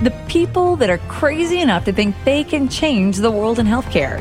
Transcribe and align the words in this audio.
the 0.00 0.10
people 0.28 0.76
that 0.76 0.90
are 0.90 0.98
crazy 0.98 1.60
enough 1.60 1.84
to 1.84 1.92
think 1.92 2.14
they 2.24 2.44
can 2.44 2.68
change 2.68 3.16
the 3.18 3.30
world 3.30 3.58
in 3.58 3.66
healthcare. 3.66 4.20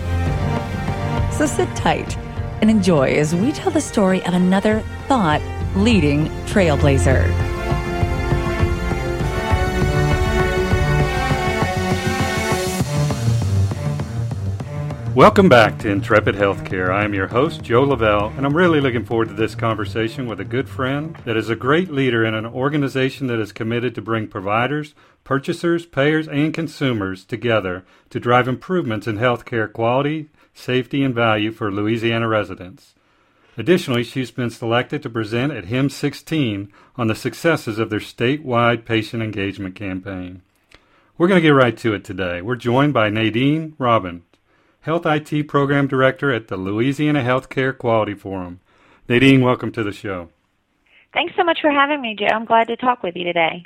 So 1.31 1.45
sit 1.45 1.73
tight 1.75 2.17
and 2.61 2.69
enjoy 2.69 3.15
as 3.15 3.35
we 3.35 3.51
tell 3.51 3.71
the 3.71 3.81
story 3.81 4.23
of 4.25 4.33
another 4.33 4.81
thought 5.07 5.41
leading 5.75 6.27
trailblazer. 6.45 7.52
Welcome 15.15 15.47
back 15.47 15.77
to 15.79 15.91
Intrepid 15.91 16.33
Healthcare. 16.33 16.89
I 16.89 17.03
am 17.03 17.13
your 17.13 17.27
host, 17.27 17.61
Joe 17.61 17.83
Lavelle, 17.83 18.29
and 18.35 18.47
I'm 18.47 18.57
really 18.57 18.81
looking 18.81 19.05
forward 19.05 19.27
to 19.27 19.35
this 19.35 19.53
conversation 19.53 20.25
with 20.25 20.39
a 20.39 20.43
good 20.43 20.67
friend 20.67 21.15
that 21.23 21.37
is 21.37 21.51
a 21.51 21.55
great 21.55 21.91
leader 21.91 22.25
in 22.25 22.33
an 22.33 22.47
organization 22.47 23.27
that 23.27 23.39
is 23.39 23.51
committed 23.51 23.93
to 23.93 24.01
bring 24.01 24.27
providers, 24.27 24.95
purchasers, 25.23 25.85
payers, 25.85 26.27
and 26.27 26.51
consumers 26.51 27.25
together 27.25 27.85
to 28.09 28.19
drive 28.19 28.47
improvements 28.47 29.05
in 29.05 29.19
healthcare 29.19 29.71
quality, 29.71 30.29
safety, 30.55 31.03
and 31.03 31.13
value 31.13 31.51
for 31.51 31.71
Louisiana 31.71 32.27
residents. 32.27 32.95
Additionally, 33.55 34.03
she's 34.03 34.31
been 34.31 34.49
selected 34.49 35.03
to 35.03 35.11
present 35.11 35.53
at 35.53 35.65
HIMSS 35.65 35.91
16 35.91 36.73
on 36.95 37.05
the 37.05 37.13
successes 37.13 37.77
of 37.77 37.91
their 37.91 37.99
statewide 37.99 38.83
patient 38.83 39.21
engagement 39.21 39.75
campaign. 39.75 40.41
We're 41.19 41.27
going 41.27 41.39
to 41.39 41.47
get 41.47 41.51
right 41.51 41.77
to 41.77 41.93
it 41.93 42.03
today. 42.03 42.41
We're 42.41 42.55
joined 42.55 42.95
by 42.95 43.09
Nadine 43.09 43.75
Robin, 43.77 44.23
Health 44.83 45.05
IT 45.05 45.47
Program 45.47 45.87
Director 45.87 46.33
at 46.33 46.49
the 46.49 46.57
Louisiana 46.57 47.21
Healthcare 47.21 47.77
Quality 47.77 48.15
Forum. 48.15 48.59
Nadine, 49.07 49.39
welcome 49.39 49.71
to 49.71 49.81
the 49.81 49.93
show. 49.93 50.27
Thanks 51.13 51.33
so 51.37 51.43
much 51.45 51.59
for 51.61 51.71
having 51.71 52.01
me, 52.01 52.17
Joe. 52.19 52.27
I'm 52.33 52.43
glad 52.43 52.67
to 52.67 52.75
talk 52.75 53.01
with 53.01 53.15
you 53.15 53.23
today. 53.23 53.63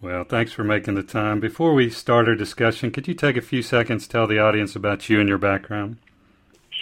Well, 0.00 0.24
thanks 0.24 0.50
for 0.50 0.64
making 0.64 0.94
the 0.94 1.04
time. 1.04 1.38
Before 1.38 1.74
we 1.74 1.90
start 1.90 2.26
our 2.26 2.34
discussion, 2.34 2.90
could 2.90 3.06
you 3.06 3.14
take 3.14 3.36
a 3.36 3.40
few 3.40 3.62
seconds 3.62 4.08
to 4.08 4.08
tell 4.10 4.26
the 4.26 4.40
audience 4.40 4.74
about 4.74 5.08
you 5.08 5.20
and 5.20 5.28
your 5.28 5.38
background? 5.38 5.98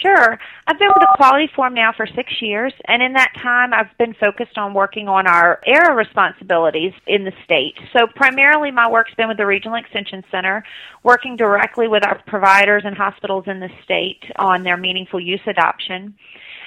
Sure. 0.01 0.39
I've 0.65 0.79
been 0.79 0.87
with 0.87 1.01
the 1.01 1.13
Quality 1.15 1.49
Forum 1.53 1.73
now 1.73 1.91
for 1.91 2.07
six 2.07 2.41
years, 2.41 2.73
and 2.87 3.03
in 3.03 3.13
that 3.13 3.33
time, 3.41 3.73
I've 3.73 3.95
been 3.97 4.13
focused 4.13 4.57
on 4.57 4.73
working 4.73 5.09
on 5.09 5.27
our 5.27 5.59
ARRA 5.67 5.93
responsibilities 5.95 6.93
in 7.05 7.25
the 7.25 7.33
state. 7.43 7.75
So, 7.91 8.07
primarily, 8.07 8.71
my 8.71 8.89
work's 8.89 9.13
been 9.15 9.27
with 9.27 9.37
the 9.37 9.45
Regional 9.45 9.77
Extension 9.77 10.23
Center, 10.31 10.63
working 11.03 11.35
directly 11.35 11.89
with 11.89 12.05
our 12.05 12.21
providers 12.27 12.83
and 12.85 12.95
hospitals 12.95 13.45
in 13.47 13.59
the 13.59 13.69
state 13.83 14.23
on 14.37 14.63
their 14.63 14.77
meaningful 14.77 15.19
use 15.19 15.41
adoption. 15.45 16.15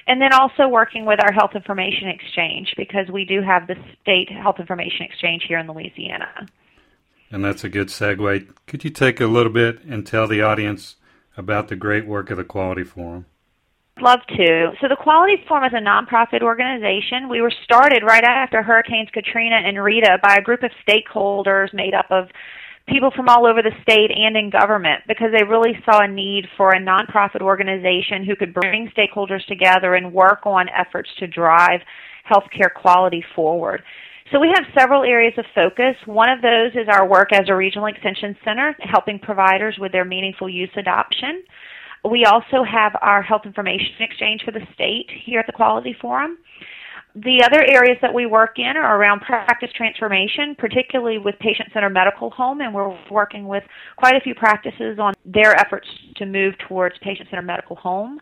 And 0.07 0.21
then 0.21 0.33
also 0.33 0.69
working 0.69 1.07
with 1.07 1.23
our 1.23 1.33
Health 1.33 1.55
Information 1.55 2.09
Exchange 2.09 2.75
because 2.77 3.09
we 3.09 3.25
do 3.25 3.41
have 3.41 3.67
the 3.67 3.77
State 4.03 4.31
Health 4.31 4.59
Information 4.59 5.07
Exchange 5.07 5.45
here 5.47 5.59
in 5.59 5.69
Louisiana. 5.69 6.49
And 7.31 7.45
that's 7.45 7.65
a 7.65 7.69
good 7.69 7.89
segue. 7.89 8.53
Could 8.67 8.85
you 8.85 8.91
take 8.91 9.21
a 9.21 9.27
little 9.27 9.53
bit 9.53 9.83
and 9.85 10.07
tell 10.07 10.27
the 10.27 10.43
audience 10.43 10.97
about 11.37 11.69
the 11.69 11.77
great 11.77 12.07
work 12.07 12.31
of 12.31 12.37
the 12.37 12.45
Quality 12.45 12.85
Forum? 12.85 13.27
Love 14.01 14.21
to. 14.37 14.73
So 14.81 14.89
the 14.89 14.97
Quality 14.97 15.45
Forum 15.47 15.65
is 15.65 15.73
a 15.75 15.81
nonprofit 15.81 16.43
organization. 16.43 17.29
We 17.29 17.41
were 17.41 17.53
started 17.65 18.03
right 18.03 18.25
after 18.25 18.63
Hurricanes 18.63 19.11
Katrina 19.13 19.57
and 19.57 19.83
Rita 19.83 20.19
by 20.23 20.37
a 20.37 20.43
group 20.43 20.63
of 20.63 20.71
stakeholders 20.87 21.73
made 21.75 21.95
up 21.95 22.07
of 22.11 22.29
people 22.89 23.11
from 23.15 23.29
all 23.29 23.47
over 23.47 23.63
the 23.63 23.71
state 23.83 24.11
and 24.11 24.37
in 24.37 24.51
government 24.51 25.03
because 25.07 25.29
they 25.37 25.45
really 25.45 25.79
saw 25.85 26.01
a 26.01 26.09
need 26.09 26.47
for 26.57 26.73
a 26.73 26.81
nonprofit 26.81 27.41
organization 27.41 28.25
who 28.25 28.35
could 28.35 28.55
bring 28.55 28.91
stakeholders 28.97 29.45
together 29.47 29.95
and 29.95 30.13
work 30.13 30.47
on 30.47 30.67
efforts 30.69 31.11
to 31.19 31.27
drive 31.27 31.81
healthcare 32.29 32.73
quality 32.75 33.25
forward. 33.35 33.83
So 34.31 34.39
we 34.39 34.53
have 34.55 34.65
several 34.79 35.03
areas 35.03 35.35
of 35.37 35.45
focus. 35.55 35.97
One 36.07 36.31
of 36.31 36.41
those 36.41 36.73
is 36.75 36.89
our 36.89 37.07
work 37.07 37.33
as 37.33 37.49
a 37.49 37.55
regional 37.55 37.87
extension 37.87 38.37
center, 38.45 38.77
helping 38.81 39.19
providers 39.19 39.77
with 39.79 39.93
their 39.93 40.05
meaningful 40.05 40.49
use 40.49 40.71
adoption. 40.77 41.43
We 42.09 42.25
also 42.25 42.65
have 42.65 42.97
our 43.01 43.23
health 43.23 43.43
information 43.45 43.95
exchange 44.01 44.43
for 44.45 44.51
the 44.51 44.67
state 44.75 45.07
here 45.25 45.41
at 45.41 45.47
the 45.47 45.53
Quality 45.53 45.95
Forum. 46.01 46.39
The 47.15 47.45
other 47.45 47.63
areas 47.63 47.99
that 48.01 48.15
we 48.15 48.25
work 48.25 48.59
in 48.59 48.75
are 48.75 48.99
around 48.99 49.21
practice 49.21 49.69
transformation, 49.77 50.55
particularly 50.57 51.19
with 51.19 51.39
patient 51.41 51.69
centered 51.75 51.91
medical 51.91 52.31
home, 52.31 52.63
and 52.63 52.75
we're 52.75 52.97
working 53.11 53.47
with 53.47 53.65
quite 53.97 54.17
a 54.17 54.21
few 54.21 54.35
practices 54.35 54.99
on 54.99 55.13
their 55.27 55.55
efforts 55.61 55.87
to 56.17 56.25
move 56.25 56.55
towards 56.67 56.97
patient 57.03 57.29
centered 57.29 57.47
medical 57.47 57.77
home. 57.77 58.19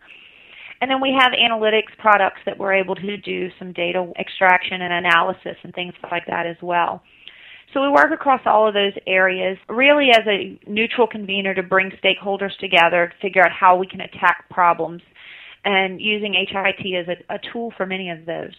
And 0.81 0.91
then 0.91 1.01
we 1.01 1.15
have 1.19 1.33
analytics 1.33 1.97
products 1.99 2.41
that 2.47 2.59
we're 2.59 2.73
able 2.73 2.95
to 2.95 3.17
do 3.19 3.51
some 3.59 3.73
data 3.73 4.11
extraction 4.19 4.81
and 4.81 4.93
analysis 4.93 5.57
and 5.63 5.75
things 5.75 5.93
like 6.11 6.27
that 6.27 6.47
as 6.47 6.57
well. 6.63 7.03
So 7.73 7.83
we 7.83 7.89
work 7.89 8.11
across 8.13 8.41
all 8.47 8.67
of 8.67 8.75
those 8.75 8.95
areas, 9.07 9.57
really 9.69 10.11
as 10.11 10.27
a 10.27 10.59
neutral 10.67 11.07
convener 11.07 11.55
to 11.55 11.63
bring 11.63 11.93
stakeholders 12.03 12.57
together 12.59 13.09
to 13.09 13.21
figure 13.21 13.43
out 13.43 13.53
how 13.53 13.77
we 13.77 13.87
can 13.87 14.01
attack 14.01 14.49
problems 14.51 15.03
and 15.65 16.01
using 16.01 16.33
HIT 16.35 16.95
as 16.97 17.09
a, 17.09 17.35
a 17.35 17.39
tool 17.53 17.73
for 17.77 17.87
many 17.87 18.11
of 18.11 18.25
those. 18.25 18.55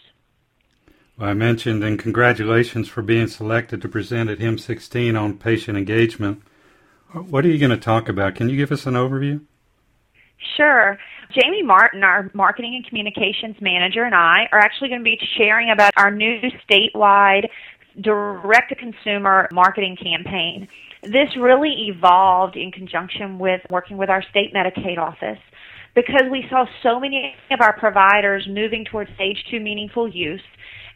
Well, 1.18 1.30
I 1.30 1.34
mentioned, 1.34 1.84
and 1.84 2.00
congratulations 2.00 2.88
for 2.88 3.02
being 3.02 3.28
selected 3.28 3.82
to 3.82 3.90
present 3.90 4.30
at 4.30 4.40
HIMSS 4.40 4.62
16 4.62 5.16
on 5.16 5.38
patient 5.38 5.78
engagement. 5.78 6.42
What 7.12 7.44
are 7.44 7.50
you 7.50 7.58
going 7.58 7.72
to 7.72 7.78
talk 7.78 8.08
about? 8.08 8.36
Can 8.36 8.50
you 8.50 8.56
give 8.56 8.72
us 8.72 8.86
an 8.86 8.94
overview? 8.94 9.42
Sure. 10.58 10.98
Jamie 11.32 11.64
Martin, 11.64 12.04
our 12.04 12.30
marketing 12.34 12.76
and 12.76 12.86
communications 12.86 13.56
manager, 13.62 14.04
and 14.04 14.16
I 14.16 14.48
are 14.52 14.60
actually 14.60 14.90
going 14.90 15.02
to 15.02 15.06
be 15.06 15.20
sharing 15.38 15.70
about 15.72 15.94
our 15.98 16.12
new 16.12 16.40
statewide 16.70 17.48
direct 18.00 18.70
to 18.70 18.76
consumer 18.76 19.48
marketing 19.52 19.98
campaign. 20.02 20.68
This 21.04 21.30
really 21.38 21.88
evolved 21.88 22.56
in 22.56 22.72
conjunction 22.72 23.40
with 23.40 23.62
working 23.70 23.98
with 23.98 24.10
our 24.10 24.24
state 24.30 24.54
Medicaid 24.54 24.98
office 24.98 25.40
because 25.96 26.24
we 26.32 26.46
saw 26.50 26.66
so 26.84 27.00
many 27.00 27.36
of 27.52 27.60
our 27.62 27.78
providers 27.78 28.48
moving 28.50 28.86
towards 28.86 29.10
stage 29.16 29.44
two 29.50 29.60
meaningful 29.60 30.08
use 30.08 30.42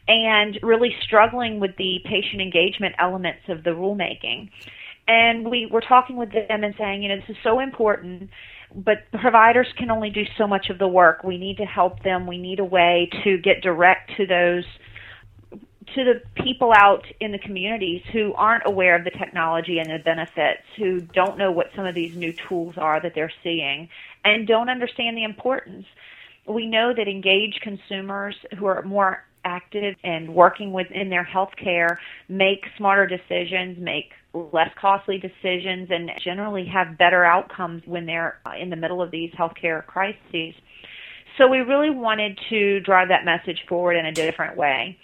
and 0.08 0.58
really 0.62 0.94
struggling 1.02 1.60
with 1.60 1.76
the 1.76 1.98
patient 2.04 2.40
engagement 2.40 2.94
elements 2.98 3.42
of 3.48 3.64
the 3.64 3.70
rulemaking. 3.70 4.48
And 5.08 5.50
we 5.50 5.66
were 5.66 5.80
talking 5.80 6.16
with 6.16 6.32
them 6.32 6.64
and 6.64 6.74
saying, 6.76 7.02
you 7.02 7.08
know, 7.08 7.16
this 7.16 7.30
is 7.30 7.36
so 7.42 7.60
important 7.60 8.30
but 8.74 9.10
providers 9.12 9.68
can 9.78 9.90
only 9.90 10.10
do 10.10 10.24
so 10.36 10.46
much 10.46 10.68
of 10.70 10.78
the 10.78 10.88
work. 10.88 11.24
We 11.24 11.38
need 11.38 11.58
to 11.58 11.64
help 11.64 12.02
them. 12.02 12.26
We 12.26 12.38
need 12.38 12.58
a 12.58 12.64
way 12.64 13.08
to 13.24 13.38
get 13.38 13.62
direct 13.62 14.16
to 14.16 14.26
those 14.26 14.64
to 15.94 16.04
the 16.04 16.42
people 16.42 16.72
out 16.74 17.06
in 17.20 17.30
the 17.30 17.38
communities 17.38 18.02
who 18.12 18.34
aren't 18.34 18.64
aware 18.66 18.96
of 18.96 19.04
the 19.04 19.10
technology 19.10 19.78
and 19.78 19.88
the 19.88 20.02
benefits, 20.04 20.62
who 20.76 21.00
don't 21.00 21.38
know 21.38 21.52
what 21.52 21.70
some 21.76 21.86
of 21.86 21.94
these 21.94 22.16
new 22.16 22.32
tools 22.48 22.74
are 22.76 23.00
that 23.00 23.14
they're 23.14 23.32
seeing, 23.44 23.88
and 24.24 24.48
don't 24.48 24.68
understand 24.68 25.16
the 25.16 25.22
importance. 25.22 25.86
We 26.44 26.66
know 26.66 26.92
that 26.92 27.06
engaged 27.06 27.60
consumers 27.62 28.34
who 28.58 28.66
are 28.66 28.82
more 28.82 29.24
active 29.46 29.94
and 30.04 30.34
working 30.34 30.72
within 30.72 31.08
their 31.08 31.24
health 31.24 31.52
care 31.62 31.98
make 32.28 32.64
smarter 32.76 33.06
decisions, 33.06 33.78
make 33.78 34.10
less 34.52 34.70
costly 34.78 35.18
decisions, 35.18 35.88
and 35.90 36.10
generally 36.22 36.66
have 36.66 36.98
better 36.98 37.24
outcomes 37.24 37.82
when 37.86 38.04
they're 38.04 38.38
uh, 38.44 38.50
in 38.60 38.68
the 38.68 38.76
middle 38.76 39.00
of 39.00 39.10
these 39.10 39.30
healthcare 39.32 39.86
crises. 39.86 40.54
So 41.38 41.46
we 41.48 41.58
really 41.58 41.90
wanted 41.90 42.38
to 42.50 42.80
drive 42.80 43.08
that 43.08 43.24
message 43.24 43.60
forward 43.68 43.96
in 43.96 44.06
a 44.06 44.12
different 44.12 44.56
way. 44.56 44.98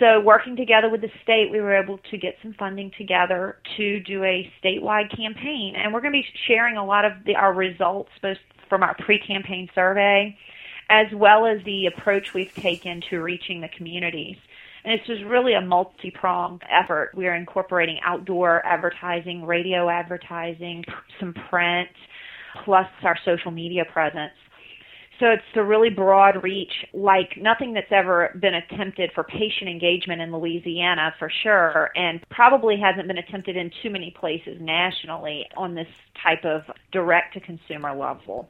So 0.00 0.20
working 0.20 0.56
together 0.56 0.88
with 0.88 1.00
the 1.00 1.10
state, 1.22 1.50
we 1.50 1.60
were 1.60 1.76
able 1.76 1.98
to 2.10 2.18
get 2.18 2.34
some 2.42 2.54
funding 2.58 2.90
together 2.98 3.58
to 3.76 4.00
do 4.00 4.24
a 4.24 4.50
statewide 4.62 5.14
campaign, 5.16 5.74
and 5.76 5.92
we're 5.92 6.00
going 6.00 6.12
to 6.12 6.18
be 6.18 6.26
sharing 6.48 6.76
a 6.76 6.84
lot 6.84 7.04
of 7.04 7.12
the, 7.24 7.36
our 7.36 7.52
results 7.52 8.10
both 8.20 8.38
from 8.68 8.82
our 8.82 8.96
pre-campaign 9.04 9.68
survey 9.74 10.36
as 10.88 11.06
well 11.12 11.46
as 11.46 11.62
the 11.64 11.86
approach 11.86 12.34
we've 12.34 12.54
taken 12.54 13.00
to 13.10 13.20
reaching 13.20 13.60
the 13.60 13.68
communities. 13.68 14.36
And 14.84 15.00
this 15.00 15.08
is 15.08 15.24
really 15.24 15.54
a 15.54 15.60
multi-pronged 15.60 16.62
effort. 16.70 17.10
We 17.14 17.26
are 17.26 17.34
incorporating 17.34 17.98
outdoor 18.04 18.64
advertising, 18.64 19.44
radio 19.44 19.88
advertising, 19.88 20.84
some 21.18 21.34
print, 21.34 21.88
plus 22.64 22.86
our 23.02 23.18
social 23.24 23.50
media 23.50 23.84
presence. 23.84 24.32
So 25.18 25.30
it's 25.30 25.42
a 25.54 25.64
really 25.64 25.88
broad 25.88 26.42
reach, 26.42 26.84
like 26.92 27.38
nothing 27.38 27.72
that's 27.72 27.90
ever 27.90 28.36
been 28.38 28.54
attempted 28.54 29.12
for 29.12 29.24
patient 29.24 29.70
engagement 29.70 30.20
in 30.20 30.30
Louisiana 30.30 31.14
for 31.18 31.30
sure, 31.42 31.90
and 31.96 32.20
probably 32.28 32.76
hasn't 32.78 33.08
been 33.08 33.16
attempted 33.16 33.56
in 33.56 33.70
too 33.82 33.88
many 33.88 34.10
places 34.10 34.60
nationally 34.60 35.46
on 35.56 35.74
this 35.74 35.88
type 36.22 36.44
of 36.44 36.70
direct 36.92 37.34
to 37.34 37.40
consumer 37.40 37.94
level. 37.96 38.48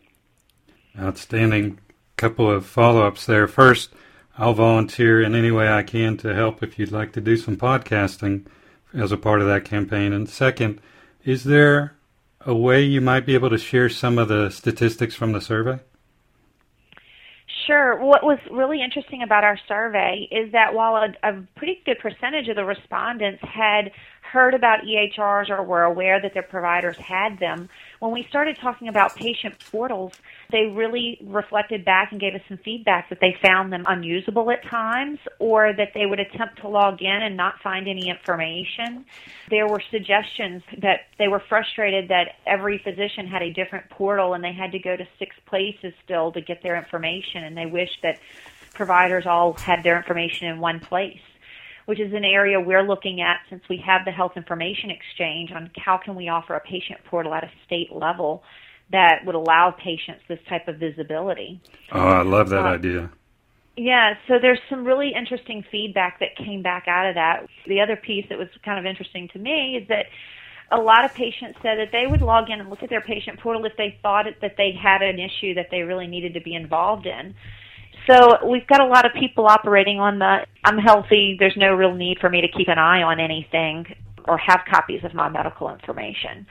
Outstanding. 0.98 1.78
Couple 2.16 2.50
of 2.50 2.64
follow 2.64 3.06
ups 3.06 3.26
there. 3.26 3.46
First, 3.46 3.92
I'll 4.38 4.54
volunteer 4.54 5.20
in 5.20 5.34
any 5.34 5.50
way 5.50 5.68
I 5.68 5.82
can 5.82 6.16
to 6.18 6.34
help 6.34 6.62
if 6.62 6.78
you'd 6.78 6.92
like 6.92 7.12
to 7.12 7.20
do 7.20 7.36
some 7.36 7.56
podcasting 7.56 8.46
as 8.94 9.12
a 9.12 9.18
part 9.18 9.42
of 9.42 9.46
that 9.48 9.66
campaign. 9.66 10.14
And 10.14 10.28
second, 10.28 10.80
is 11.24 11.44
there 11.44 11.94
a 12.40 12.54
way 12.54 12.82
you 12.82 13.00
might 13.00 13.26
be 13.26 13.34
able 13.34 13.50
to 13.50 13.58
share 13.58 13.90
some 13.90 14.18
of 14.18 14.28
the 14.28 14.48
statistics 14.48 15.14
from 15.14 15.32
the 15.32 15.40
survey? 15.40 15.80
Sure. 17.66 17.98
What 18.02 18.22
was 18.22 18.38
really 18.50 18.80
interesting 18.80 19.22
about 19.22 19.42
our 19.42 19.58
survey 19.66 20.28
is 20.30 20.52
that 20.52 20.72
while 20.72 20.94
a, 20.96 21.28
a, 21.28 21.42
pretty 21.56 21.82
good 21.84 21.98
percentage 21.98 22.48
of 22.48 22.54
the 22.56 22.64
respondents 22.64 23.42
had 23.42 23.90
heard 24.22 24.54
about 24.54 24.84
EHRs 24.84 25.50
or 25.50 25.62
were 25.64 25.82
aware 25.82 26.20
that 26.20 26.32
their 26.32 26.44
providers 26.44 26.96
had 26.96 27.40
them, 27.40 27.68
when 28.00 28.12
we 28.12 28.24
started 28.28 28.56
talking 28.58 28.88
about 28.88 29.16
patient 29.16 29.54
portals, 29.70 30.12
they 30.50 30.66
really 30.66 31.18
reflected 31.24 31.84
back 31.84 32.12
and 32.12 32.20
gave 32.20 32.34
us 32.34 32.42
some 32.48 32.58
feedback 32.58 33.08
that 33.08 33.20
they 33.20 33.36
found 33.42 33.72
them 33.72 33.84
unusable 33.86 34.50
at 34.50 34.62
times 34.64 35.18
or 35.38 35.72
that 35.72 35.92
they 35.94 36.06
would 36.06 36.20
attempt 36.20 36.60
to 36.60 36.68
log 36.68 37.00
in 37.00 37.22
and 37.22 37.36
not 37.36 37.60
find 37.62 37.88
any 37.88 38.08
information. 38.08 39.04
There 39.50 39.66
were 39.66 39.82
suggestions 39.90 40.62
that 40.78 41.06
they 41.18 41.28
were 41.28 41.42
frustrated 41.48 42.08
that 42.08 42.36
every 42.46 42.78
physician 42.78 43.26
had 43.26 43.42
a 43.42 43.52
different 43.52 43.88
portal 43.90 44.34
and 44.34 44.44
they 44.44 44.52
had 44.52 44.72
to 44.72 44.78
go 44.78 44.96
to 44.96 45.06
six 45.18 45.34
places 45.46 45.94
still 46.04 46.32
to 46.32 46.40
get 46.40 46.62
their 46.62 46.76
information 46.76 47.44
and 47.44 47.56
they 47.56 47.66
wished 47.66 47.98
that 48.02 48.18
providers 48.74 49.26
all 49.26 49.54
had 49.54 49.82
their 49.82 49.96
information 49.96 50.48
in 50.48 50.60
one 50.60 50.80
place 50.80 51.20
which 51.86 52.00
is 52.00 52.12
an 52.12 52.24
area 52.24 52.60
we're 52.60 52.82
looking 52.82 53.20
at 53.20 53.38
since 53.48 53.62
we 53.68 53.82
have 53.84 54.04
the 54.04 54.10
health 54.10 54.32
information 54.36 54.90
exchange 54.90 55.50
on 55.52 55.70
how 55.76 55.96
can 55.96 56.14
we 56.14 56.28
offer 56.28 56.54
a 56.54 56.60
patient 56.60 57.00
portal 57.08 57.32
at 57.34 57.44
a 57.44 57.50
state 57.64 57.92
level 57.92 58.42
that 58.92 59.24
would 59.24 59.34
allow 59.34 59.70
patients 59.70 60.22
this 60.28 60.38
type 60.48 60.68
of 60.68 60.76
visibility. 60.76 61.60
Oh, 61.90 61.98
I 62.00 62.22
love 62.22 62.50
that 62.50 62.64
uh, 62.64 62.68
idea. 62.68 63.10
Yeah, 63.76 64.14
so 64.26 64.34
there's 64.40 64.60
some 64.70 64.84
really 64.84 65.12
interesting 65.14 65.64
feedback 65.70 66.20
that 66.20 66.36
came 66.36 66.62
back 66.62 66.84
out 66.86 67.08
of 67.08 67.14
that. 67.16 67.46
The 67.66 67.80
other 67.80 67.96
piece 67.96 68.26
that 68.30 68.38
was 68.38 68.48
kind 68.64 68.78
of 68.78 68.86
interesting 68.86 69.28
to 69.32 69.38
me 69.38 69.78
is 69.80 69.88
that 69.88 70.06
a 70.70 70.78
lot 70.78 71.04
of 71.04 71.14
patients 71.14 71.58
said 71.62 71.78
that 71.78 71.92
they 71.92 72.06
would 72.06 72.22
log 72.22 72.50
in 72.50 72.58
and 72.58 72.70
look 72.70 72.82
at 72.82 72.90
their 72.90 73.00
patient 73.00 73.38
portal 73.38 73.64
if 73.66 73.76
they 73.76 73.98
thought 74.02 74.26
it, 74.26 74.40
that 74.40 74.54
they 74.56 74.72
had 74.72 75.02
an 75.02 75.18
issue 75.18 75.54
that 75.54 75.68
they 75.70 75.82
really 75.82 76.06
needed 76.06 76.34
to 76.34 76.40
be 76.40 76.54
involved 76.54 77.06
in. 77.06 77.34
So 78.08 78.46
we've 78.48 78.66
got 78.66 78.80
a 78.80 78.86
lot 78.86 79.04
of 79.04 79.12
people 79.18 79.46
operating 79.46 79.98
on 79.98 80.18
the 80.18 80.46
I'm 80.64 80.78
healthy, 80.78 81.36
there's 81.38 81.56
no 81.56 81.74
real 81.74 81.94
need 81.94 82.18
for 82.20 82.30
me 82.30 82.40
to 82.40 82.48
keep 82.48 82.68
an 82.68 82.78
eye 82.78 83.02
on 83.02 83.18
anything 83.18 83.86
or 84.28 84.38
have 84.38 84.60
copies 84.70 85.04
of 85.04 85.14
my 85.14 85.28
medical 85.28 85.72
information. 85.72 86.46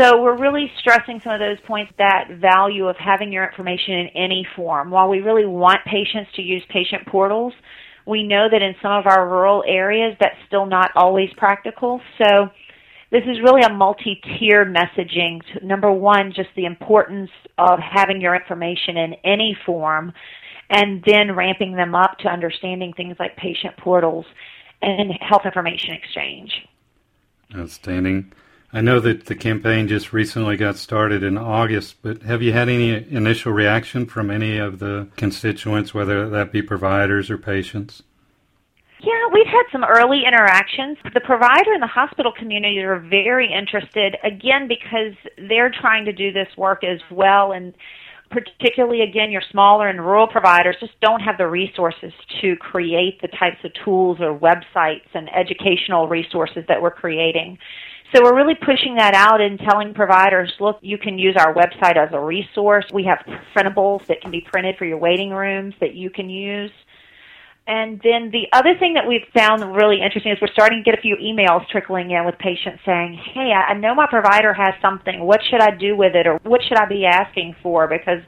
So 0.00 0.22
we're 0.22 0.38
really 0.38 0.70
stressing 0.78 1.20
some 1.22 1.34
of 1.34 1.40
those 1.40 1.58
points, 1.66 1.92
that 1.98 2.28
value 2.40 2.88
of 2.88 2.96
having 2.96 3.30
your 3.30 3.46
information 3.46 3.94
in 3.94 4.08
any 4.14 4.46
form. 4.56 4.90
While 4.90 5.08
we 5.08 5.18
really 5.18 5.44
want 5.44 5.80
patients 5.84 6.30
to 6.36 6.42
use 6.42 6.62
patient 6.70 7.06
portals, 7.06 7.52
we 8.06 8.22
know 8.22 8.48
that 8.50 8.62
in 8.62 8.74
some 8.80 8.92
of 8.92 9.06
our 9.06 9.28
rural 9.28 9.62
areas 9.66 10.16
that's 10.18 10.38
still 10.46 10.66
not 10.66 10.90
always 10.96 11.28
practical. 11.36 12.00
So 12.18 12.48
this 13.10 13.22
is 13.24 13.42
really 13.42 13.62
a 13.62 13.72
multi-tier 13.72 14.64
messaging. 14.64 15.40
Number 15.62 15.92
one, 15.92 16.32
just 16.34 16.48
the 16.56 16.64
importance 16.64 17.30
of 17.58 17.78
having 17.78 18.20
your 18.20 18.34
information 18.34 18.96
in 18.96 19.14
any 19.24 19.56
form 19.66 20.12
and 20.72 21.04
then 21.06 21.36
ramping 21.36 21.76
them 21.76 21.94
up 21.94 22.18
to 22.18 22.28
understanding 22.28 22.94
things 22.94 23.16
like 23.20 23.36
patient 23.36 23.76
portals 23.76 24.24
and 24.80 25.12
health 25.20 25.42
information 25.44 25.92
exchange. 25.94 26.66
Outstanding. 27.54 28.32
I 28.72 28.80
know 28.80 28.98
that 29.00 29.26
the 29.26 29.34
campaign 29.34 29.86
just 29.86 30.14
recently 30.14 30.56
got 30.56 30.76
started 30.76 31.22
in 31.22 31.36
August, 31.36 31.96
but 32.00 32.22
have 32.22 32.40
you 32.40 32.54
had 32.54 32.70
any 32.70 32.90
initial 33.14 33.52
reaction 33.52 34.06
from 34.06 34.30
any 34.30 34.56
of 34.56 34.78
the 34.78 35.08
constituents, 35.16 35.92
whether 35.92 36.30
that 36.30 36.52
be 36.52 36.62
providers 36.62 37.30
or 37.30 37.36
patients? 37.36 38.02
Yeah, 39.00 39.28
we've 39.30 39.46
had 39.46 39.64
some 39.70 39.84
early 39.84 40.22
interactions. 40.26 40.96
The 41.12 41.20
provider 41.20 41.74
and 41.74 41.82
the 41.82 41.86
hospital 41.86 42.32
community 42.32 42.78
are 42.78 42.98
very 42.98 43.52
interested, 43.52 44.16
again, 44.24 44.68
because 44.68 45.12
they're 45.36 45.70
trying 45.70 46.06
to 46.06 46.12
do 46.12 46.32
this 46.32 46.48
work 46.56 46.82
as 46.82 47.00
well. 47.10 47.52
And 47.52 47.74
particularly 48.32 49.02
again 49.02 49.30
your 49.30 49.42
smaller 49.50 49.88
and 49.88 50.00
rural 50.00 50.26
providers 50.26 50.76
just 50.80 50.98
don't 51.00 51.20
have 51.20 51.38
the 51.38 51.46
resources 51.46 52.12
to 52.40 52.56
create 52.56 53.20
the 53.20 53.28
types 53.28 53.58
of 53.64 53.72
tools 53.84 54.18
or 54.20 54.36
websites 54.38 55.06
and 55.14 55.28
educational 55.34 56.08
resources 56.08 56.64
that 56.68 56.80
we're 56.80 56.90
creating. 56.90 57.58
So 58.14 58.22
we're 58.22 58.36
really 58.36 58.56
pushing 58.56 58.96
that 58.96 59.14
out 59.14 59.40
and 59.40 59.58
telling 59.58 59.94
providers, 59.94 60.52
look, 60.60 60.78
you 60.82 60.98
can 60.98 61.18
use 61.18 61.34
our 61.38 61.54
website 61.54 61.96
as 61.96 62.10
a 62.12 62.20
resource. 62.20 62.84
We 62.92 63.04
have 63.04 63.18
printables 63.56 64.06
that 64.06 64.20
can 64.20 64.30
be 64.30 64.42
printed 64.42 64.76
for 64.76 64.84
your 64.84 64.98
waiting 64.98 65.30
rooms 65.30 65.74
that 65.80 65.94
you 65.94 66.10
can 66.10 66.28
use. 66.28 66.70
And 67.66 68.00
then 68.02 68.30
the 68.32 68.48
other 68.52 68.74
thing 68.78 68.94
that 68.94 69.06
we've 69.06 69.26
found 69.32 69.62
really 69.76 70.02
interesting 70.02 70.32
is 70.32 70.38
we're 70.42 70.52
starting 70.52 70.82
to 70.82 70.90
get 70.90 70.98
a 70.98 71.00
few 71.00 71.16
emails 71.16 71.66
trickling 71.70 72.10
in 72.10 72.26
with 72.26 72.36
patients 72.38 72.80
saying, 72.84 73.20
hey, 73.34 73.52
I 73.52 73.74
know 73.74 73.94
my 73.94 74.06
provider 74.10 74.52
has 74.52 74.74
something. 74.82 75.24
What 75.24 75.40
should 75.48 75.60
I 75.60 75.70
do 75.70 75.96
with 75.96 76.16
it? 76.16 76.26
Or 76.26 76.40
what 76.42 76.60
should 76.68 76.76
I 76.76 76.86
be 76.86 77.06
asking 77.06 77.54
for? 77.62 77.86
Because 77.86 78.18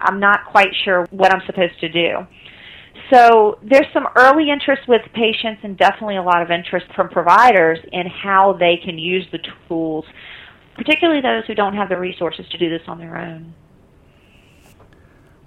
I'm 0.00 0.20
not 0.20 0.46
quite 0.46 0.70
sure 0.84 1.04
what 1.10 1.34
I'm 1.34 1.42
supposed 1.46 1.80
to 1.80 1.88
do. 1.88 2.26
So 3.12 3.58
there's 3.62 3.86
some 3.92 4.06
early 4.16 4.50
interest 4.50 4.82
with 4.88 5.02
patients 5.14 5.60
and 5.62 5.76
definitely 5.76 6.16
a 6.16 6.22
lot 6.22 6.42
of 6.42 6.50
interest 6.50 6.86
from 6.94 7.08
providers 7.08 7.78
in 7.92 8.06
how 8.06 8.56
they 8.58 8.78
can 8.84 8.98
use 8.98 9.26
the 9.32 9.38
tools, 9.68 10.04
particularly 10.76 11.20
those 11.20 11.44
who 11.46 11.54
don't 11.54 11.74
have 11.74 11.88
the 11.88 11.98
resources 11.98 12.46
to 12.50 12.58
do 12.58 12.70
this 12.70 12.82
on 12.86 12.98
their 12.98 13.16
own. 13.16 13.54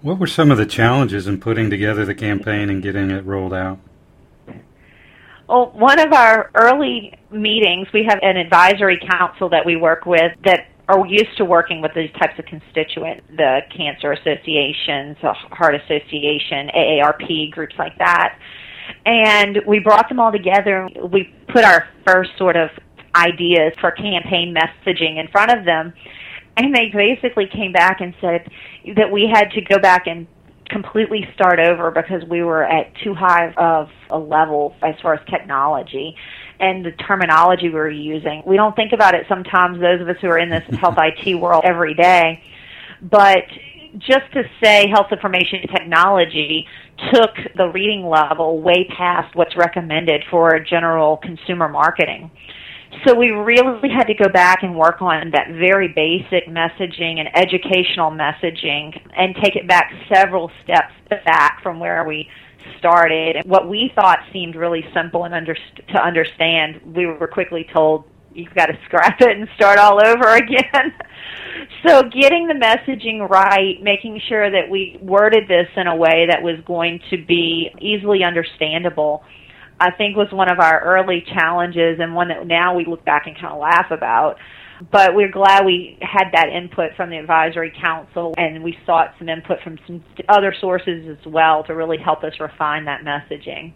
What 0.02 0.18
were 0.18 0.28
some 0.28 0.50
of 0.50 0.58
the 0.58 0.66
challenges 0.66 1.28
in 1.28 1.42
putting 1.42 1.70
together 1.70 2.06
the 2.06 2.16
campaign 2.16 2.70
and 2.70 2.82
getting 2.82 3.12
it 3.12 3.26
rolled 3.26 3.54
out? 3.54 3.80
Well, 5.48 5.72
one 5.72 6.00
of 6.00 6.14
our 6.14 6.52
early 6.56 7.18
meetings, 7.32 7.88
we 7.94 8.06
have 8.08 8.20
an 8.22 8.38
advisory 8.38 8.98
council 8.98 9.50
that 9.50 9.66
we 9.66 9.76
work 9.76 10.06
with 10.06 10.32
that 10.46 10.68
are 10.88 11.06
used 11.06 11.36
to 11.38 11.46
working 11.46 11.82
with 11.82 11.92
these 11.96 12.12
types 12.14 12.40
of 12.40 12.46
constituents, 12.46 13.24
the 13.36 13.60
cancer 13.76 14.14
associations, 14.14 15.18
the 15.22 15.34
heart 15.52 15.76
association, 15.76 16.70
AARP, 16.76 17.52
groups 17.52 17.76
like 17.78 17.98
that. 17.98 18.40
And 19.06 19.60
we 19.68 19.80
brought 19.80 20.08
them 20.08 20.20
all 20.20 20.32
together. 20.32 20.88
We 21.12 21.34
put 21.50 21.66
our 21.66 21.88
first 22.08 22.32
sort 22.38 22.56
of 22.56 22.70
ideas 23.16 23.74
for 23.82 23.92
campaign 23.92 24.56
messaging 24.56 25.20
in 25.20 25.28
front 25.28 25.52
of 25.52 25.66
them 25.66 25.94
and 26.66 26.76
they 26.76 26.90
basically 26.90 27.48
came 27.48 27.72
back 27.72 28.02
and 28.02 28.14
said 28.20 28.50
that 28.96 29.12
we 29.12 29.30
had 29.32 29.52
to 29.52 29.62
go 29.62 29.80
back 29.80 30.08
and 30.08 30.28
completely 30.70 31.28
start 31.34 31.60
over 31.60 31.90
because 31.90 32.24
we 32.30 32.44
were 32.44 32.64
at 32.64 32.94
too 33.04 33.14
high 33.14 33.52
of 33.58 33.90
a 34.10 34.20
level 34.20 34.76
as 34.82 34.96
far 35.02 35.16
as 35.16 35.20
technology 35.28 36.16
and 36.60 36.86
the 36.86 36.92
terminology 36.92 37.70
we 37.70 37.76
were 37.76 37.90
using. 37.90 38.44
We 38.46 38.56
don't 38.56 38.76
think 38.76 38.92
about 38.94 39.16
it 39.16 39.26
sometimes, 39.28 39.80
those 39.80 40.02
of 40.02 40.10
us 40.10 40.18
who 40.22 40.28
are 40.28 40.38
in 40.38 40.50
this 40.50 40.64
health 40.80 40.98
IT 40.98 41.36
world 41.36 41.64
every 41.66 41.94
day, 41.94 42.44
but 43.02 43.46
just 43.98 44.32
to 44.34 44.44
say 44.62 44.88
health 44.88 45.12
information 45.12 45.62
technology 45.62 46.68
took 47.14 47.32
the 47.56 47.70
reading 47.70 48.06
level 48.06 48.62
way 48.62 48.88
past 48.96 49.36
what's 49.36 49.56
recommended 49.56 50.24
for 50.30 50.60
general 50.60 51.18
consumer 51.18 51.68
marketing. 51.68 52.30
So 53.06 53.14
we 53.16 53.30
really 53.30 53.90
had 53.90 54.06
to 54.06 54.14
go 54.14 54.30
back 54.30 54.64
and 54.64 54.76
work 54.76 55.02
on 55.02 55.32
that 55.32 55.50
very 55.52 55.88
basic 55.88 56.48
messaging 56.48 57.20
and 57.20 57.30
educational 57.36 58.12
messaging 58.12 59.00
and 59.16 59.36
take 59.36 59.56
it 59.56 59.68
back 59.68 59.94
several 60.14 60.52
steps 60.64 60.94
back 61.24 61.62
from 61.62 61.80
where 61.80 62.04
we 62.04 62.28
started. 62.78 63.38
And 63.38 63.46
what 63.46 63.70
we 63.70 63.92
thought 63.96 64.20
seemed 64.34 64.56
really 64.56 64.86
simple 64.94 65.24
and 65.24 65.34
under, 65.34 65.54
to 65.54 66.04
understand, 66.04 66.82
we 66.96 67.06
were 67.06 67.28
quickly 67.28 67.68
told 67.72 68.06
you've 68.34 68.54
got 68.54 68.68
to 68.68 68.78
scrap 68.86 69.22
it 69.22 69.38
and 69.38 69.48
start 69.56 69.80
all 69.80 70.00
over 70.06 70.30
again. 70.36 70.94
so 71.86 72.04
getting 72.04 72.48
the 72.48 72.54
messaging 72.54 73.28
right, 73.30 73.82
making 73.82 74.20
sure 74.28 74.50
that 74.50 74.70
we 74.70 74.98
worded 75.02 75.48
this 75.48 75.68
in 75.76 75.88
a 75.88 75.96
way 75.96 76.26
that 76.30 76.42
was 76.42 76.56
going 76.66 77.00
to 77.10 77.18
be 77.26 77.70
easily 77.80 78.24
understandable 78.24 79.24
I 79.80 79.92
think 79.92 80.18
was 80.18 80.32
one 80.32 80.52
of 80.52 80.60
our 80.60 80.82
early 80.82 81.22
challenges 81.34 82.00
and 82.00 82.14
one 82.14 82.28
that 82.30 82.46
now 82.46 82.76
we 82.76 82.86
look 82.86 83.06
back 83.06 83.28
and 83.28 83.36
kind 83.36 83.54
of 83.54 83.60
laugh 83.60 83.92
about. 83.92 84.38
But 84.92 85.14
we're 85.14 85.32
glad 85.32 85.66
we 85.66 85.98
had 86.02 86.32
that 86.34 86.50
input 86.50 86.96
from 86.96 87.10
the 87.10 87.18
advisory 87.18 87.74
council 87.82 88.34
and 88.38 88.64
we 88.64 88.78
sought 88.86 89.14
some 89.18 89.28
input 89.28 89.62
from 89.62 89.78
some 89.86 90.04
other 90.30 90.54
sources 90.60 91.06
as 91.08 91.26
well 91.26 91.64
to 91.66 91.76
really 91.76 91.98
help 91.98 92.24
us 92.24 92.40
refine 92.40 92.86
that 92.86 93.02
messaging. 93.02 93.74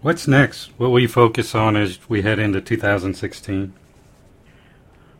What's 0.00 0.28
next? 0.28 0.70
What 0.76 0.90
will 0.90 1.00
you 1.00 1.08
focus 1.08 1.54
on 1.54 1.76
as 1.76 1.98
we 2.08 2.22
head 2.22 2.38
into 2.38 2.60
2016? 2.60 3.72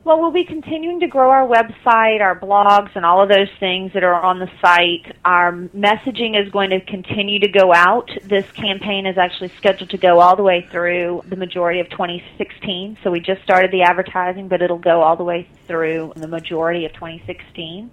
Well, 0.05 0.21
we'll 0.21 0.33
be 0.33 0.45
continuing 0.45 1.01
to 1.01 1.07
grow 1.07 1.31
our 1.31 1.49
website, 1.49 2.21
our 2.21 2.39
blogs, 2.39 2.95
and 2.95 3.07
all 3.07 3.23
of 3.23 3.31
those 3.31 3.49
things 3.59 3.95
that 3.95 4.05
are 4.05 4.13
on 4.13 4.39
the 4.39 4.51
site. 4.61 5.17
Our 5.25 5.53
messaging 5.75 6.39
is 6.39 6.53
going 6.53 6.69
to 6.71 6.81
continue 6.83 7.39
to 7.39 7.49
go 7.49 7.73
out. 7.73 8.11
This 8.23 8.45
campaign 8.53 9.07
is 9.07 9.17
actually 9.17 9.49
scheduled 9.57 9.89
to 9.91 9.97
go 9.97 10.21
all 10.21 10.37
the 10.37 10.43
way 10.43 10.69
through 10.71 11.23
the 11.27 11.37
majority 11.37 11.81
of 11.81 11.89
2016. 11.89 12.99
So 13.03 13.11
we 13.11 13.21
just 13.21 13.43
started 13.45 13.71
the 13.71 13.81
advertising, 13.81 14.49
but 14.49 14.61
it'll 14.61 14.77
go 14.77 15.01
all 15.01 15.17
the 15.17 15.25
way 15.25 15.49
through 15.67 16.13
the 16.17 16.29
majority 16.29 16.85
of 16.85 16.93
2016 16.93 17.91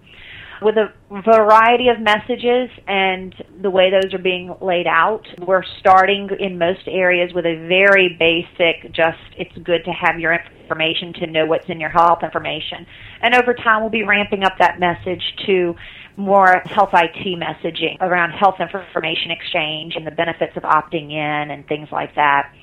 with 0.62 0.76
a 0.78 0.94
variety 1.10 1.88
of 1.90 2.00
messages 2.00 2.70
and 2.88 3.34
the 3.62 3.70
way 3.70 3.90
those 3.90 4.14
are 4.14 4.22
being 4.22 4.56
laid 4.62 4.86
out. 4.86 5.26
We're 5.40 5.64
starting 5.80 6.30
in 6.40 6.58
most 6.58 6.88
areas 6.88 7.34
with 7.34 7.46
a 7.46 7.68
very 7.68 8.16
basic, 8.20 8.92
just 8.94 9.18
it's 9.38 9.58
good 9.64 9.84
to 9.86 9.92
have 9.92 10.20
your 10.20 10.34
information 10.34 11.14
to 11.14 11.28
know 11.28 11.46
what's 11.46 11.68
in 11.68 11.80
your 11.80 11.90
health 11.90 12.24
information. 12.24 12.86
And 13.22 13.34
over 13.34 13.54
time, 13.54 13.82
we'll 13.82 13.90
be 13.90 14.04
ramping 14.04 14.44
up 14.44 14.54
that 14.60 14.80
message 14.80 15.24
to 15.48 15.76
more 16.18 16.62
health 16.66 16.92
IT 16.94 17.40
messaging 17.40 17.98
around 18.02 18.32
health 18.32 18.60
information 18.60 19.32
exchange 19.32 19.96
and 19.96 20.06
the 20.06 20.12
benefits 20.12 20.56
of 20.56 20.64
opting 20.64 21.12
in 21.12 21.52
and 21.52 21.68
things 21.68 21.88
like 21.92 22.14
that. 22.16 22.54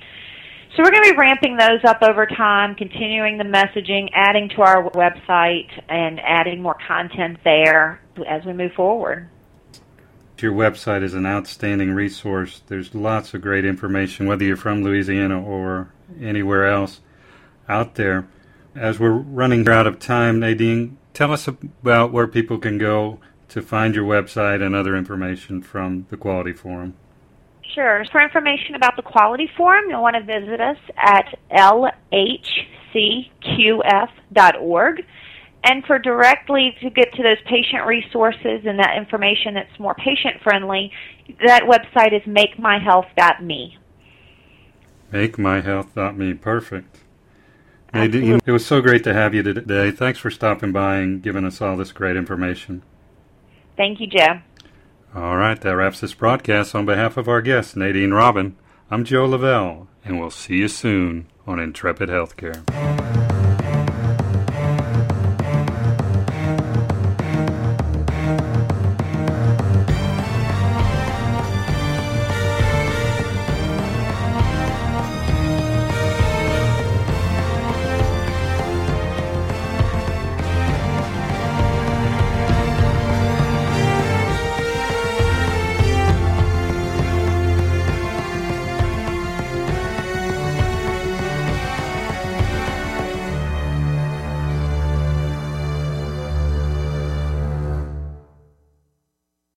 So 0.76 0.82
we're 0.84 0.90
going 0.90 1.04
to 1.04 1.12
be 1.12 1.16
ramping 1.16 1.56
those 1.56 1.80
up 1.84 2.02
over 2.02 2.26
time, 2.26 2.74
continuing 2.74 3.38
the 3.38 3.44
messaging, 3.44 4.10
adding 4.12 4.48
to 4.50 4.62
our 4.62 4.90
website, 4.90 5.68
and 5.88 6.20
adding 6.20 6.62
more 6.62 6.76
content 6.86 7.38
there 7.42 8.00
as 8.28 8.44
we 8.44 8.52
move 8.52 8.72
forward. 8.72 9.28
Your 10.38 10.52
website 10.52 11.02
is 11.02 11.14
an 11.14 11.26
outstanding 11.26 11.92
resource. 11.94 12.62
There's 12.68 12.94
lots 12.94 13.34
of 13.34 13.40
great 13.40 13.64
information, 13.64 14.26
whether 14.26 14.44
you're 14.44 14.56
from 14.56 14.84
Louisiana 14.84 15.42
or 15.42 15.92
anywhere 16.20 16.68
else 16.68 17.00
out 17.68 17.96
there. 17.96 18.28
As 18.76 19.00
we're 19.00 19.10
running 19.10 19.68
out 19.68 19.88
of 19.88 19.98
time, 19.98 20.38
Nadine, 20.38 20.96
tell 21.12 21.32
us 21.32 21.48
about 21.48 22.12
where 22.12 22.28
people 22.28 22.58
can 22.58 22.78
go 22.78 23.18
to 23.48 23.62
find 23.62 23.96
your 23.96 24.04
website 24.04 24.64
and 24.64 24.76
other 24.76 24.94
information 24.94 25.60
from 25.60 26.06
the 26.10 26.16
Quality 26.16 26.52
Forum. 26.52 26.94
Sure. 27.78 28.04
For 28.10 28.20
information 28.20 28.74
about 28.74 28.96
the 28.96 29.02
Quality 29.02 29.48
Forum, 29.56 29.84
you'll 29.88 30.02
want 30.02 30.16
to 30.16 30.22
visit 30.22 30.60
us 30.60 30.78
at 30.96 31.38
lhcqf.org. 31.52 31.94
And 35.62 35.84
for 35.86 36.00
directly 36.00 36.76
to 36.80 36.90
get 36.90 37.14
to 37.14 37.22
those 37.22 37.36
patient 37.46 37.86
resources 37.86 38.62
and 38.66 38.80
that 38.80 38.96
information 38.96 39.54
that's 39.54 39.78
more 39.78 39.94
patient 39.94 40.42
friendly, 40.42 40.90
that 41.46 41.62
website 41.62 42.12
is 42.12 42.22
makemyhealth.me. 42.22 43.78
Makemyhealth.me. 45.12 46.34
Perfect. 46.34 46.98
Nadine, 47.94 48.40
it 48.44 48.50
was 48.50 48.66
so 48.66 48.80
great 48.80 49.04
to 49.04 49.14
have 49.14 49.36
you 49.36 49.44
today. 49.44 49.92
Thanks 49.92 50.18
for 50.18 50.32
stopping 50.32 50.72
by 50.72 50.96
and 50.96 51.22
giving 51.22 51.44
us 51.44 51.60
all 51.60 51.76
this 51.76 51.92
great 51.92 52.16
information. 52.16 52.82
Thank 53.76 54.00
you, 54.00 54.08
Joe. 54.08 54.40
All 55.14 55.36
right, 55.36 55.60
that 55.60 55.74
wraps 55.74 56.00
this 56.00 56.14
broadcast. 56.14 56.74
On 56.74 56.84
behalf 56.84 57.16
of 57.16 57.28
our 57.28 57.40
guest, 57.40 57.76
Nadine 57.76 58.12
Robin, 58.12 58.56
I'm 58.90 59.04
Joe 59.04 59.24
Lavelle, 59.24 59.88
and 60.04 60.20
we'll 60.20 60.30
see 60.30 60.56
you 60.56 60.68
soon 60.68 61.28
on 61.46 61.58
Intrepid 61.58 62.10
Healthcare. 62.10 62.97